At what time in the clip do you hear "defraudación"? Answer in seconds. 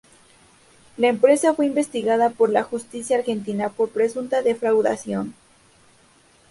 4.41-5.35